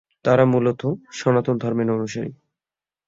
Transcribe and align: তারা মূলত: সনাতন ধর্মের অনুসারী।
তারা 0.25 0.43
মূলত: 0.45 0.81
সনাতন 1.11 1.55
ধর্মের 1.57 1.89
অনুসারী। 1.91 2.31